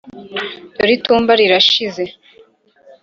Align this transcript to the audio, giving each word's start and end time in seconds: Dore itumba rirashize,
Dore 0.75 0.91
itumba 0.97 1.31
rirashize, 1.39 2.03